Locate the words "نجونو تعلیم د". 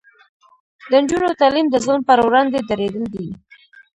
1.03-1.75